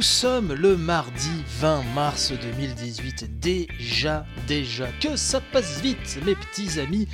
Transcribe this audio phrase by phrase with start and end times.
[0.00, 1.28] Nous sommes le mardi
[1.58, 3.38] 20 mars 2018.
[3.38, 7.06] Déjà, déjà, que ça passe vite, mes petits amis.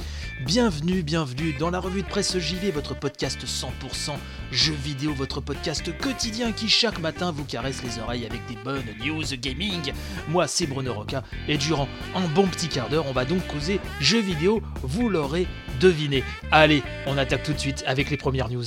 [0.47, 4.13] Bienvenue, bienvenue dans la revue de presse JV, votre podcast 100%
[4.53, 8.95] jeux vidéo, votre podcast quotidien qui chaque matin vous caresse les oreilles avec des bonnes
[9.05, 9.93] news gaming.
[10.29, 13.81] Moi, c'est Bruno Roca et durant un bon petit quart d'heure, on va donc causer
[13.99, 15.49] jeux vidéo, vous l'aurez
[15.81, 16.23] deviné.
[16.53, 18.65] Allez, on attaque tout de suite avec les premières news.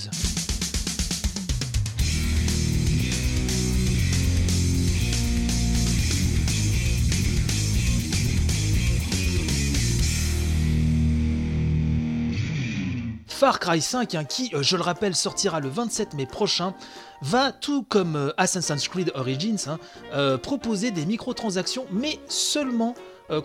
[13.40, 16.74] Far Cry 5, hein, qui, euh, je le rappelle, sortira le 27 mai prochain,
[17.22, 19.80] va, tout comme euh, Assassin's Creed Origins, hein,
[20.14, 22.96] euh, proposer des microtransactions, mais seulement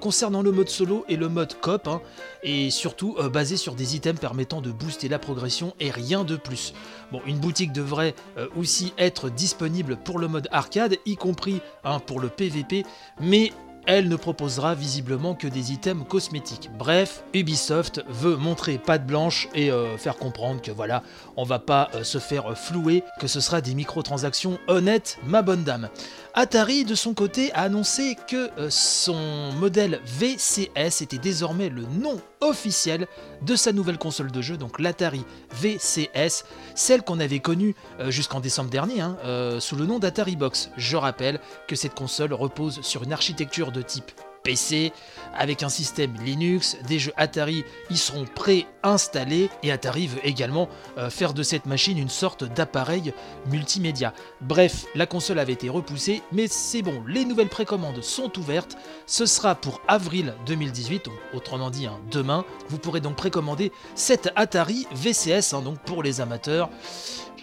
[0.01, 2.01] concernant le mode solo et le mode cop, hein,
[2.43, 6.73] et surtout basé sur des items permettant de booster la progression et rien de plus.
[7.13, 8.15] Bon, une boutique devrait
[8.57, 11.61] aussi être disponible pour le mode arcade, y compris
[12.07, 12.87] pour le PVP,
[13.21, 13.53] mais
[13.87, 16.71] elle ne proposera visiblement que des items cosmétiques.
[16.79, 21.03] Bref, Ubisoft veut montrer patte blanche et euh, faire comprendre que voilà,
[21.37, 25.65] on va pas euh, se faire flouer, que ce sera des microtransactions honnêtes, ma bonne
[25.65, 25.89] dame.
[26.37, 32.21] Atari, de son côté, a annoncé que euh, son modèle VCS était désormais le nom
[32.41, 33.07] officiel
[33.43, 38.41] de sa nouvelle console de jeu, donc l'Atari VCS, celle qu'on avait connue euh, jusqu'en
[38.41, 40.71] décembre dernier, hein, euh, sous le nom d'Atari Box.
[40.77, 44.11] Je rappelle que cette console repose sur une architecture de type
[44.45, 44.93] PC,
[45.35, 51.09] avec un système Linux, des jeux Atari y seront préinstallés et Atari veut également euh,
[51.09, 53.15] faire de cette machine une sorte d'appareil
[53.51, 54.13] multimédia.
[54.43, 58.77] Bref, la console avait été repoussée, mais c'est bon, les nouvelles précommandes sont ouvertes.
[59.07, 62.45] Ce sera pour avril 2018, donc autrement dit hein, demain.
[62.69, 66.69] Vous pourrez donc précommander cette Atari VCS, hein, donc pour les amateurs.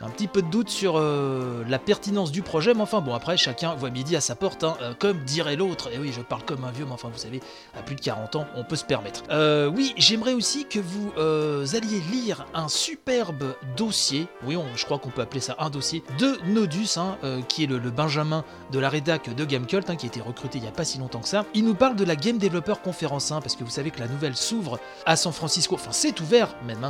[0.03, 3.37] Un petit peu de doute sur euh, la pertinence du projet, mais enfin bon, après
[3.37, 5.89] chacun voit midi à sa porte, hein, euh, comme dirait l'autre.
[5.93, 7.39] Et oui, je parle comme un vieux, mais enfin vous savez,
[7.77, 9.21] à plus de 40 ans, on peut se permettre.
[9.29, 11.11] Euh, oui, j'aimerais aussi que vous
[11.75, 16.03] alliez lire un superbe dossier, oui, on- je crois qu'on peut appeler ça un dossier,
[16.17, 20.07] de Nodus, hein, qui est le, Benjamin de la rédac de Gamecult, hein, qui a
[20.07, 21.45] été recruté il n'y a pas si longtemps que ça.
[21.53, 24.07] Il nous parle de la Game Developer Conference, hein, parce que vous savez que la
[24.07, 26.85] nouvelle s'ouvre à San Francisco, enfin c'est ouvert même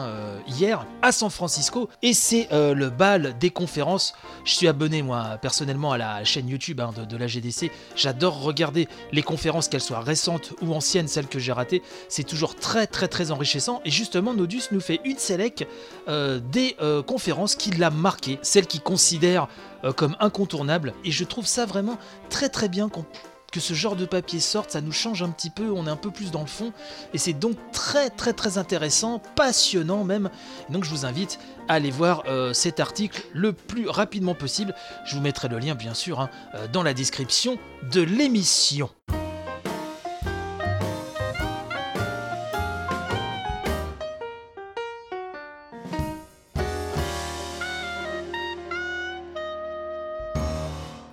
[0.47, 4.13] hier, à San Francisco, et c'est le des conférences.
[4.45, 8.87] Je suis abonné moi personnellement à la chaîne YouTube hein, de, la GDC, j'adore regarder
[9.11, 13.07] les conférences, qu'elles soient récentes ou anciennes, celles que j'ai ratées, c'est toujours très très
[13.07, 15.65] très enrichissant, et justement Nodus nous fait une select
[16.07, 19.47] euh, des euh, conférences qui l'a marqué, celles qu'il considère
[19.83, 21.97] euh, comme incontournables, et je trouve ça vraiment
[22.29, 23.05] très très bien qu'on
[23.51, 25.97] que ce genre de papier sorte, ça nous change un petit peu, on est un
[25.97, 26.71] peu plus dans le fond,
[27.13, 30.29] et c'est donc très très très intéressant, passionnant même.
[30.69, 34.73] Donc je vous invite à aller voir euh, cet article le plus rapidement possible.
[35.05, 37.57] Je vous mettrai le lien bien sûr hein, euh, dans la description
[37.91, 38.89] de l'émission.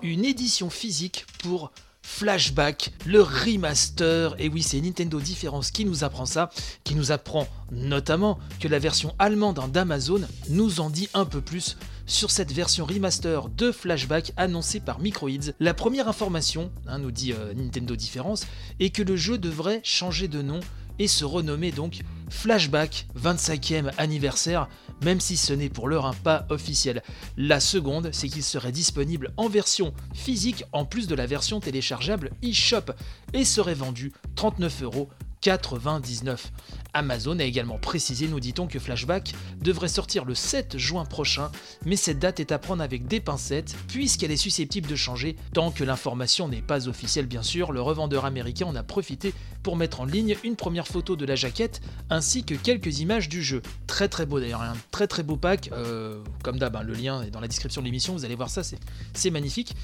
[0.01, 4.35] Une édition physique pour Flashback, le remaster.
[4.39, 6.49] Et oui, c'est Nintendo Différence qui nous apprend ça,
[6.83, 11.77] qui nous apprend notamment que la version allemande d'Amazon nous en dit un peu plus
[12.05, 15.53] sur cette version remaster de Flashback annoncée par Microids.
[15.59, 18.47] La première information, hein, nous dit euh, Nintendo Différence,
[18.79, 20.59] est que le jeu devrait changer de nom
[20.97, 24.67] et se renommer donc Flashback 25e anniversaire,
[25.03, 27.03] même si ce n'est pour l'heure un pas officiel.
[27.37, 32.31] La seconde, c'est qu'il serait disponible en version physique en plus de la version téléchargeable
[32.41, 32.93] eShop
[33.33, 35.09] et serait vendu 39 euros
[35.41, 36.51] 99.
[36.93, 41.51] Amazon a également précisé, nous dit-on, que Flashback devrait sortir le 7 juin prochain,
[41.85, 45.69] mais cette date est à prendre avec des pincettes, puisqu'elle est susceptible de changer tant
[45.71, 47.71] que l'information n'est pas officielle bien sûr.
[47.71, 51.35] Le revendeur américain en a profité pour mettre en ligne une première photo de la
[51.35, 53.61] jaquette ainsi que quelques images du jeu.
[53.87, 57.21] Très très beau d'ailleurs, un très très beau pack, euh, comme d'hab, hein, le lien
[57.21, 58.79] est dans la description de l'émission, vous allez voir ça, c'est-
[59.13, 59.75] c'est magnifique.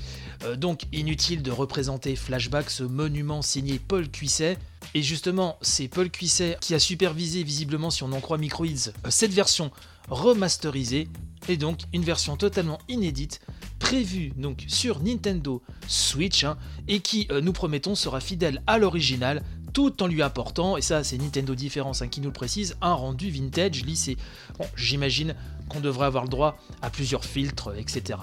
[0.43, 4.57] Euh, donc inutile de représenter Flashback, ce monument signé Paul Cuisset.
[4.95, 9.09] Et justement, c'est Paul Cuisset qui a supervisé visiblement, si on en croit Microids, euh,
[9.09, 9.69] cette version
[10.07, 11.09] remasterisée,
[11.49, 13.41] et donc une version totalement inédite,
[13.77, 16.57] prévu donc sur Nintendo Switch hein,
[16.87, 19.43] et qui, euh, nous promettons, sera fidèle à l'original
[19.73, 22.93] tout en lui apportant, et ça c'est Nintendo Différence hein, qui nous le précise, un
[22.93, 24.15] rendu vintage lissé.
[24.57, 25.35] Bon, j'imagine
[25.67, 28.19] qu'on devrait avoir le droit à plusieurs filtres, etc.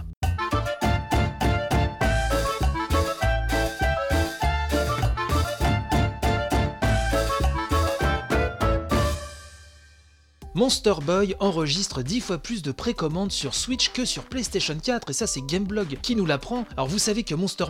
[10.55, 15.13] Monster Boy enregistre 10 fois plus de précommandes sur Switch que sur PlayStation 4, et
[15.15, 16.67] ça c'est Gameblog qui nous l'apprend.
[16.77, 17.65] Alors vous savez que Monster,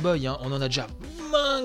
[0.00, 0.86] Boy, hein, on en a déjà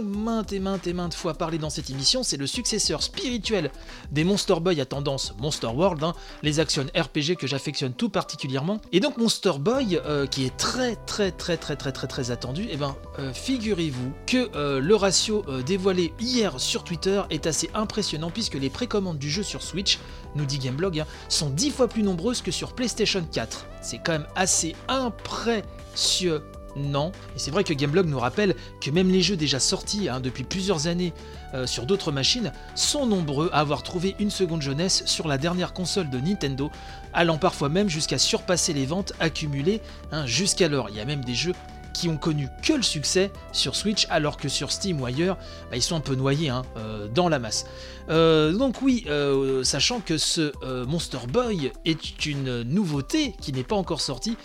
[0.03, 3.71] maintes, et maintes et maintes fois parlé dans cette émission, c'est le successeur spirituel
[4.11, 8.81] des Monster Boy à tendance Monster World, hein, les actions RPG que j'affectionne tout particulièrement.
[8.91, 12.67] Et donc Monster Boy, euh, qui est très très très très très très très attendu,
[12.71, 18.31] eh ben euh, figurez-vous que euh, le ratio dévoilé hier sur Twitter est assez impressionnant
[18.31, 19.99] puisque les précommandes du jeu sur Switch
[20.35, 23.65] nous Gameblog, hein, sont 10 fois plus nombreuses que sur PlayStation 4.
[23.81, 27.11] C'est quand même assez impressionnant.
[27.35, 30.43] Et c'est vrai que Gameblog nous rappelle que même les jeux déjà sortis hein, depuis
[30.43, 31.13] plusieurs années
[31.53, 35.73] euh, sur d'autres machines sont nombreux à avoir trouvé une seconde jeunesse sur la dernière
[35.73, 36.69] console de Nintendo,
[37.13, 39.81] allant parfois même jusqu'à surpasser les ventes accumulées
[40.11, 40.89] hein, jusqu'alors.
[40.89, 41.53] Il y a même des jeux
[41.95, 45.37] qui ont connu que le succès sur Switch, alors que sur Steam ou ailleurs,
[45.71, 47.65] bah, ils sont un peu noyés hein, euh, dans la masse.
[48.09, 50.51] Euh, donc oui, euh, sachant que ce
[50.85, 54.35] Monster Boy est une nouveauté qui n'est pas encore sortie,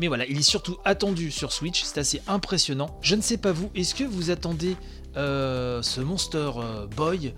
[0.00, 2.98] mais voilà, il est surtout attendu sur Switch, c'est assez impressionnant.
[3.00, 4.76] Je ne sais pas vous, est-ce que vous attendez
[5.14, 6.50] ce Monster
[6.94, 7.32] Boy?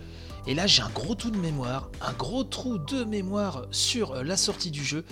[0.47, 4.37] Et là, j'ai un gros trou de mémoire, un gros trou de mémoire sur la
[4.37, 5.05] sortie du jeu.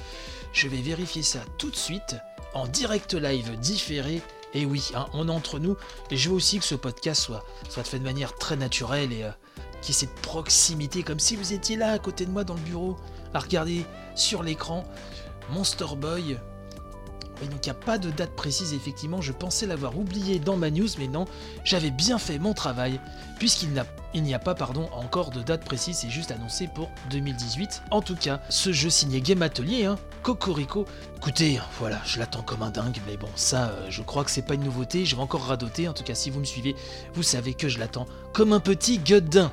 [0.53, 2.17] Je vais vérifier ça tout de suite
[2.55, 4.21] en direct live différé
[4.55, 5.77] et oui, hein, on est entre nous,
[6.11, 9.25] et je veux aussi que ce podcast soit, soit fait de manière très naturelle et
[9.25, 9.31] euh,
[9.81, 12.55] qu'il y ait cette proximité, comme si vous étiez là à côté de moi dans
[12.55, 12.97] le bureau,
[13.35, 13.85] à regarder
[14.15, 14.85] sur l'écran
[15.51, 16.39] Monster Boy.
[17.47, 20.71] Donc il n'y a pas de date précise, effectivement, je pensais l'avoir oublié dans ma
[20.71, 21.27] news, mais non,
[21.65, 23.01] j'avais bien fait mon travail,
[23.39, 23.71] puisqu'il
[24.15, 24.55] n'y a pas
[24.93, 27.83] encore de date précise, c'est juste annoncé pour 2018.
[27.91, 30.85] En tout cas, ce jeu signé Game Atelier, hein, Cocorico.
[31.17, 34.43] Écoutez, voilà, je l'attends comme un dingue, mais bon, ça, euh, je crois que c'est
[34.43, 35.89] pas une nouveauté, je vais encore radoter.
[35.89, 36.75] En tout cas, si vous me suivez,
[37.15, 39.51] vous savez que je l'attends comme un petit gueudin.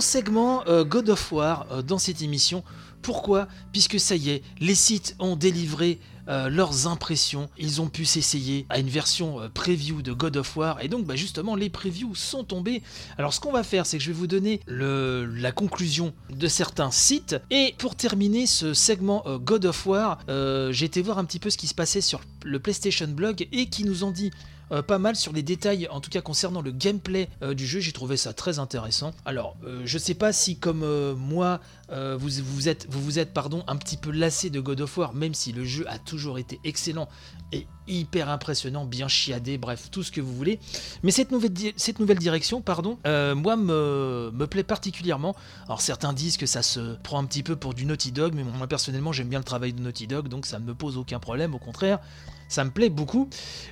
[0.00, 2.62] Segment euh, God of War euh, dans cette émission.
[3.02, 3.48] Pourquoi?
[3.72, 5.98] Puisque ça y est, les sites ont délivré
[6.28, 7.48] euh, leurs impressions.
[7.56, 10.82] Ils ont pu s'essayer à une version preview de God of War.
[10.82, 12.82] Et donc, bah, justement, les previews sont tombés.
[13.16, 16.90] Alors, ce qu'on va faire, c'est que je vais vous donner la conclusion de certains
[16.90, 17.36] sites.
[17.50, 21.58] Et pour terminer ce segment God of War, j'ai été voir un petit peu ce
[21.58, 24.32] qui se passait sur le PlayStation Blog et qui nous ont dit
[24.72, 27.80] euh, pas mal sur les détails, en tout cas concernant le gameplay euh, du jeu.
[27.80, 29.12] J'ai trouvé ça très intéressant.
[29.24, 30.84] Alors, euh, je sais pas si comme
[31.14, 31.60] moi,
[31.90, 35.34] vous, vous, êtes, vous êtes pardon, un petit peu lassé de God of War, même
[35.34, 37.08] si le jeu a toujours été excellent
[37.52, 40.58] et hyper impressionnant, bien chiadé, bref, tout ce que vous voulez.
[41.04, 45.36] Mais cette nouvelle, direction, pardon, moi me, plaît particulièrement.
[45.66, 48.42] Alors certains disent que ça se prend un petit peu pour du Naughty Dog, mais
[48.42, 51.20] moi personnellement j'aime bien le travail de Naughty Dog, donc ça ne me pose aucun
[51.20, 52.00] problème, au contraire
[52.48, 53.28] ça me plaît beaucoup.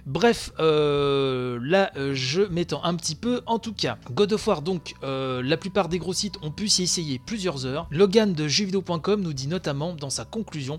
[0.07, 3.43] Bref, euh, là, euh, je m'étends un petit peu.
[3.47, 6.69] En tout cas, God of War, donc, euh, la plupart des gros sites ont pu
[6.69, 7.87] s'y essayer plusieurs heures.
[8.05, 10.79] Logan de jeuxvideo.com nous dit notamment dans sa conclusion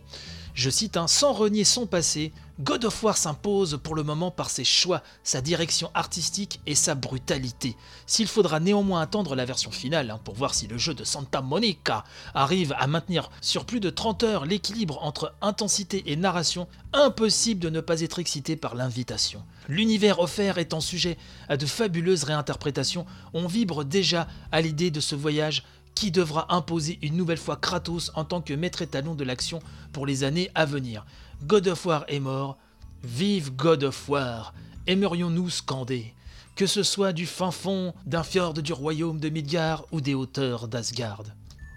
[0.55, 4.49] je cite, un sans renier son passé, God of War s'impose pour le moment par
[4.49, 7.75] ses choix, sa direction artistique et sa brutalité.
[8.07, 11.41] S'il faudra néanmoins attendre la version finale hein, pour voir si le jeu de Santa
[11.41, 17.59] Monica arrive à maintenir sur plus de 30 heures l'équilibre entre intensité et narration, impossible
[17.59, 19.43] de ne pas être excité par l'invitation.
[19.67, 21.17] L'univers offert étant sujet
[21.49, 25.65] à de fabuleuses réinterprétations, on vibre déjà à l'idée de ce voyage
[25.95, 29.61] qui devra imposer une nouvelle fois Kratos en tant que maître étalon de l'action
[29.93, 31.05] pour les années à venir.
[31.43, 32.57] God of War est mort,
[33.03, 34.53] vive God of War,
[34.87, 36.13] aimerions-nous scander,
[36.55, 40.67] que ce soit du fin fond d'un fjord du royaume de Midgard ou des hauteurs
[40.67, 41.23] d'Asgard.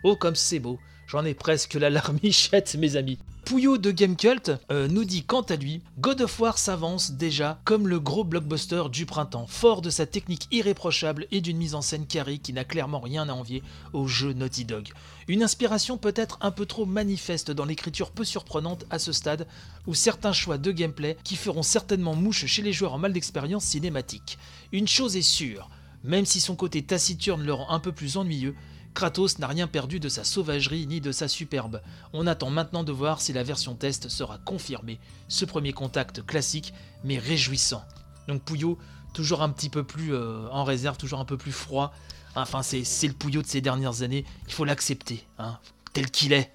[0.03, 3.19] Oh comme c'est beau, j'en ai presque la larmichette mes amis.
[3.47, 7.89] Pouillot de Gamecult euh, nous dit quant à lui, God of War s'avance déjà comme
[7.89, 12.07] le gros blockbuster du printemps, fort de sa technique irréprochable et d'une mise en scène
[12.07, 13.63] carrée qui n'a clairement rien à envier
[13.95, 14.91] au jeu Naughty Dog.
[15.29, 19.47] Une inspiration peut-être un peu trop manifeste dans l'écriture peu surprenante à ce stade,
[19.87, 23.65] ou certains choix de gameplay qui feront certainement mouche chez les joueurs en mal d'expérience
[23.65, 24.37] cinématique.
[24.73, 25.71] Une chose est sûre,
[26.05, 28.55] même si son côté taciturne le rend un peu plus ennuyeux,
[28.99, 31.81] Kratos n'a rien perdu de sa sauvagerie ni de sa superbe.
[32.13, 34.99] On attend maintenant de voir si la version test sera confirmée.
[35.29, 36.75] Ce premier contact classique
[37.05, 37.85] mais réjouissant.
[38.27, 38.77] Donc Pouillot,
[39.15, 41.95] toujours un petit peu plus euh, en réserve, toujours un peu plus froid.
[42.35, 44.25] Enfin, c'est le Pouillot de ces dernières années.
[44.49, 45.61] Il faut l'accepter, hein,
[45.93, 46.53] tel qu'il est,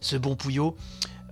[0.00, 0.74] ce bon Pouillot.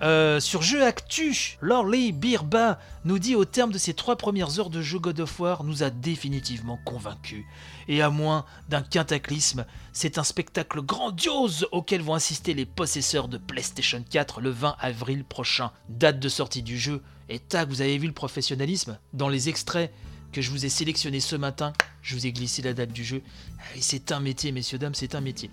[0.03, 4.71] Euh, sur Jeu Actu, Lorley Birba nous dit au terme de ses trois premières heures
[4.71, 7.45] de jeu God of War nous a définitivement convaincus.
[7.87, 13.37] Et à moins d'un cataclysme, c'est un spectacle grandiose auquel vont assister les possesseurs de
[13.37, 15.71] PlayStation 4 le 20 avril prochain.
[15.91, 17.03] Date de sortie du jeu.
[17.29, 19.93] Et tac, vous avez vu le professionnalisme Dans les extraits
[20.33, 21.73] que je vous ai sélectionnés ce matin,
[22.03, 23.23] je vous ai glissé la date du jeu.
[23.59, 25.51] Ah C'est un métier, messieurs, dames, c'est un métier.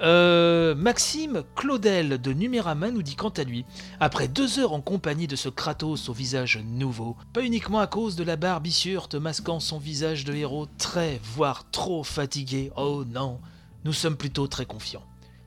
[0.00, 3.64] Euh, Maxime Claudel de Numérama nous dit quant à lui,
[4.00, 8.16] après deux heures en compagnie de ce Kratos au visage nouveau, pas uniquement à cause
[8.16, 13.40] de la barbissure te masquant son visage de héros très, voire trop fatigué, oh non,
[13.84, 15.04] nous sommes plutôt très confiants.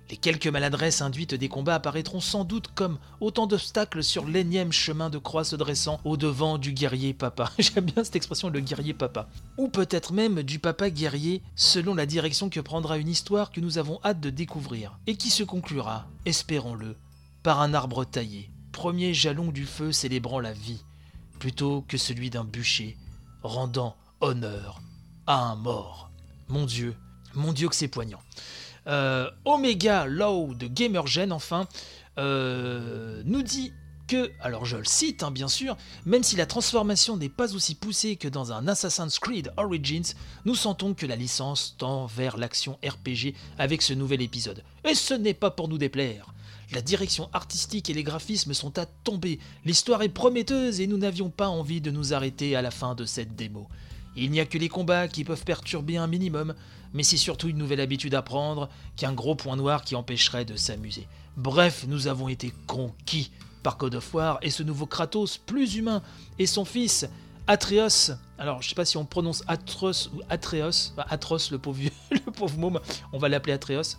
[0.10, 5.10] Les quelques maladresses induites des combats apparaîtront sans doute comme autant d'obstacles sur l'énième chemin
[5.10, 7.52] de croix se dressant au devant du guerrier papa.
[7.60, 9.28] J'aime bien cette expression, le guerrier papa.
[9.58, 13.80] Ou peut-être même du papa guerrier, selon la direction que prendra une histoire que nous
[13.80, 16.96] avons hâte de découvrir, et qui se conclura, espérons-le,
[17.42, 20.84] par un arbre taillé, premier jalon du feu célébrant la vie,
[21.40, 22.96] plutôt que celui d'un bûcher,
[23.42, 24.82] rendant honneur
[25.26, 26.12] à un mort.
[26.48, 26.96] Mon Dieu,
[27.34, 28.22] mon Dieu que c'est poignant.
[28.88, 31.68] Euh, Omega Low de Gamergen, enfin,
[32.18, 33.74] euh, nous dit
[34.08, 35.76] que, alors je le cite hein, bien sûr,
[36.06, 40.14] même si la transformation n'est pas aussi poussée que dans un Assassin's Creed Origins,
[40.46, 44.64] nous sentons que la licence tend vers l'action RPG avec ce nouvel épisode.
[44.88, 46.34] Et ce n'est pas pour nous déplaire.
[46.72, 51.30] La direction artistique et les graphismes sont à tomber, l'histoire est prometteuse et nous n'avions
[51.30, 53.68] pas envie de nous arrêter à la fin de cette démo.
[54.16, 56.56] Il n'y a que les combats qui peuvent perturber un minimum,
[56.96, 60.56] mais c'est surtout une nouvelle habitude à prendre qu'un gros point noir qui empêcherait de
[60.56, 61.08] s'amuser.
[61.36, 63.32] Bref, nous avons été conquis
[63.64, 66.02] par God of War et ce nouveau Kratos plus humain
[66.40, 67.06] et son fils
[67.48, 68.12] Atreus.
[68.38, 70.94] Alors, je sais pas si on prononce Atros ou Atreus.
[70.94, 72.80] Enfin, Atros, le pauvre, le pauvre môme,
[73.12, 73.98] on va l'appeler Atreus.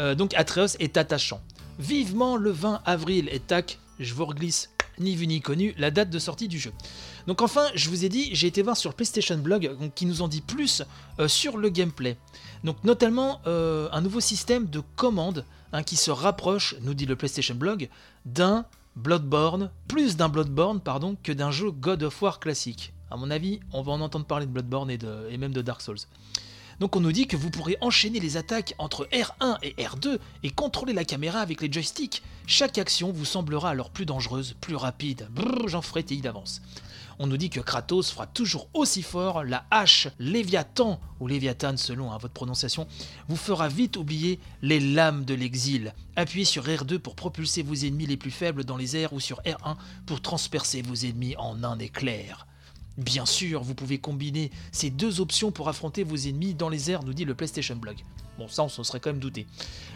[0.00, 1.40] Euh, donc, Atreus est attachant.
[1.78, 6.10] Vivement le 20 avril et tac, je vous reglisse ni vu ni connu la date
[6.10, 6.72] de sortie du jeu.
[7.26, 10.22] Donc enfin, je vous ai dit, j'ai été voir sur le PlayStation Blog qui nous
[10.22, 10.82] en dit plus
[11.18, 12.16] euh, sur le gameplay.
[12.64, 17.16] Donc notamment euh, un nouveau système de commande hein, qui se rapproche, nous dit le
[17.16, 17.88] PlayStation Blog,
[18.24, 22.92] d'un Bloodborne, plus d'un Bloodborne pardon, que d'un jeu God of War classique.
[23.10, 25.62] À mon avis, on va en entendre parler de Bloodborne et, de- et même de
[25.62, 25.98] Dark Souls.
[26.80, 30.50] Donc on nous dit que vous pourrez enchaîner les attaques entre R1 et R2 et
[30.50, 32.22] contrôler la caméra avec les joysticks.
[32.46, 35.28] Chaque action vous semblera alors plus dangereuse, plus rapide.
[35.66, 36.60] J'en ferai TI d'avance.
[37.18, 42.12] On nous dit que Kratos fera toujours aussi fort, la hache Léviathan, ou Léviathan selon
[42.12, 42.88] hein, votre prononciation,
[43.28, 45.94] vous fera vite oublier les lames de l'exil.
[46.16, 49.40] Appuyez sur R2 pour propulser vos ennemis les plus faibles dans les airs ou sur
[49.42, 49.76] R1
[50.06, 52.46] pour transpercer vos ennemis en un éclair.
[52.96, 57.02] Bien sûr, vous pouvez combiner ces deux options pour affronter vos ennemis dans les airs,
[57.02, 57.96] nous dit le PlayStation Blog.
[58.38, 59.46] Bon, ça, on s'en serait quand même douté.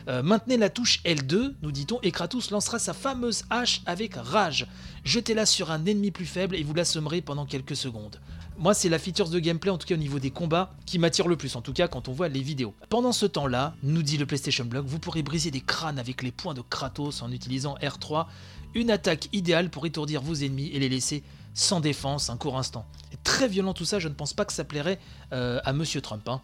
[0.08, 4.66] Euh, maintenez la touche L2, nous dit-on, et Kratos lancera sa fameuse hache avec rage.
[5.04, 8.20] Jetez-la sur un ennemi plus faible et vous l'assommerez pendant quelques secondes.
[8.58, 11.28] Moi, c'est la feature de gameplay, en tout cas au niveau des combats, qui m'attire
[11.28, 12.74] le plus, en tout cas quand on voit les vidéos.
[12.88, 16.32] Pendant ce temps-là, nous dit le PlayStation Blog, vous pourrez briser des crânes avec les
[16.32, 18.26] poings de Kratos en utilisant R3,
[18.74, 21.22] une attaque idéale pour étourdir vos ennemis et les laisser
[21.54, 22.86] sans défense un court instant.
[23.24, 24.98] Très violent tout ça, je ne pense pas que ça plairait
[25.32, 26.28] euh, à Monsieur Trump.
[26.28, 26.40] hein.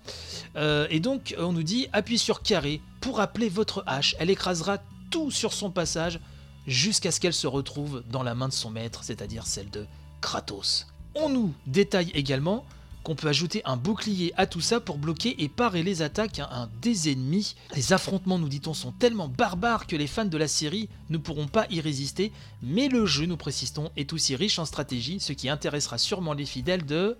[0.57, 4.79] Euh, et donc, on nous dit, appuyez sur carré pour appeler votre hache, elle écrasera
[5.11, 6.21] tout sur son passage
[6.67, 9.87] jusqu'à ce qu'elle se retrouve dans la main de son maître, c'est-à-dire celle de
[10.21, 10.87] Kratos.
[11.15, 12.65] On nous détaille également
[13.05, 16.49] qu'on peut ajouter un bouclier à tout ça pour bloquer et parer les attaques à
[16.53, 17.55] un des ennemis.
[17.77, 21.47] Les affrontements, nous dit-on, sont tellement barbares que les fans de la série ne pourront
[21.47, 22.33] pas y résister,
[22.63, 26.47] mais le jeu, nous précisons, est aussi riche en stratégie, ce qui intéressera sûrement les
[26.47, 27.17] fidèles de...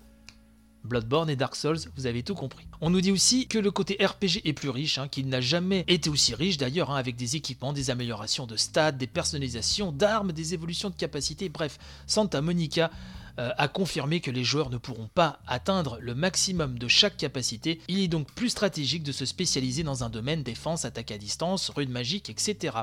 [0.85, 2.67] Bloodborne et Dark Souls, vous avez tout compris.
[2.79, 5.83] On nous dit aussi que le côté RPG est plus riche, hein, qu'il n'a jamais
[5.87, 10.31] été aussi riche d'ailleurs, hein, avec des équipements, des améliorations de stats, des personnalisations d'armes,
[10.31, 12.91] des évolutions de capacités, bref, Santa Monica
[13.39, 17.81] euh, a confirmé que les joueurs ne pourront pas atteindre le maximum de chaque capacité.
[17.87, 21.69] Il est donc plus stratégique de se spécialiser dans un domaine défense, attaque à distance,
[21.69, 22.77] rune magique, etc.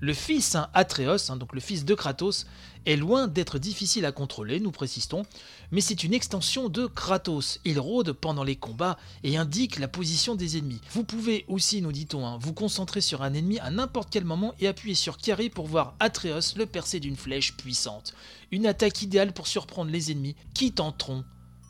[0.00, 2.46] Le fils hein, Atreus, hein, donc le fils de Kratos,
[2.86, 5.24] est loin d'être difficile à contrôler, nous précisons,
[5.70, 7.60] mais c'est une extension de Kratos.
[7.64, 10.80] Il rôde pendant les combats et indique la position des ennemis.
[10.92, 14.54] Vous pouvez aussi, nous dit-on, hein, vous concentrer sur un ennemi à n'importe quel moment
[14.60, 18.14] et appuyer sur carré pour voir Atreus le percer d'une flèche puissante.
[18.50, 21.24] Une attaque idéale pour surprendre les ennemis qui tenteront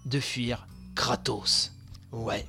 [0.06, 1.72] de fuir Kratos.
[2.10, 2.46] Ouais.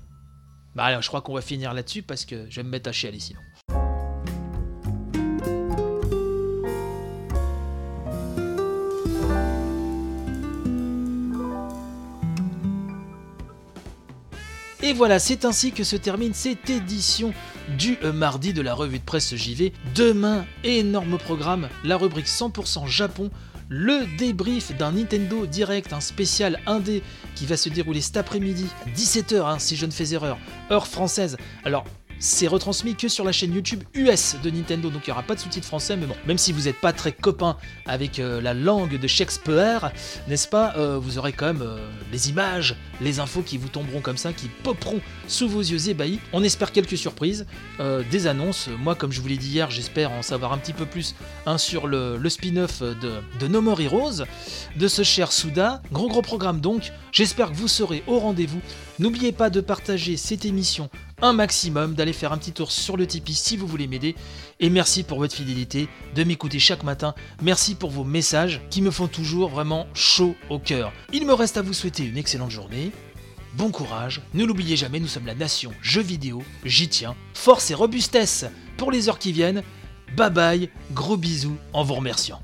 [0.76, 2.94] Bah alors, je crois qu'on va finir là-dessus parce que je vais me mettre à
[2.94, 3.40] chialer sinon.
[14.86, 17.34] Et voilà, c'est ainsi que se termine cette édition
[17.78, 19.72] du euh, mardi de la revue de presse JV.
[19.96, 23.32] Demain, énorme programme, la rubrique 100% Japon,
[23.70, 27.02] le débrief d'un Nintendo Direct, un spécial indé
[27.34, 30.38] qui va se dérouler cet après-midi, 17h hein, si je ne fais erreur,
[30.70, 31.38] heure française.
[31.64, 31.86] Alors,
[32.20, 35.36] c'est retransmis que sur la chaîne YouTube US de Nintendo, donc il n'y aura pas
[35.36, 38.54] de sous-titres français, mais bon, même si vous n'êtes pas très copain avec euh, la
[38.54, 39.92] langue de Shakespeare,
[40.28, 41.78] n'est-ce pas, euh, vous aurez quand même euh,
[42.12, 46.20] les images, les infos qui vous tomberont comme ça, qui poperont sous vos yeux ébahis.
[46.32, 47.46] On espère quelques surprises,
[48.12, 48.70] des annonces.
[48.80, 51.16] Moi, comme je vous l'ai dit hier, j'espère en savoir un petit peu plus
[51.46, 54.24] hein, sur le, le spin-off de, de No More Heroes,
[54.76, 55.82] de ce cher Souda.
[55.92, 58.62] Gros gros programme donc, j'espère que vous serez au rendez-vous.
[59.00, 60.90] N'oubliez pas de partager cette émission
[61.24, 64.16] un maximum, d'aller faire un petit tour sur le Tipeee si vous voulez m'aider.
[64.60, 67.16] Et merci pour votre fidélité, de m'écouter chaque matin.
[67.42, 70.92] Merci pour vos messages qui me font toujours vraiment chaud au cœur.
[71.12, 72.92] Il me reste à vous souhaiter une excellente journée.
[73.56, 77.16] Bon courage, ne l'oubliez jamais, nous sommes la nation jeux vidéo, j'y tiens.
[77.34, 78.46] Force et robustesse
[78.78, 79.64] pour les heures qui viennent.
[80.16, 82.42] Bye bye, gros bisous en vous remerciant.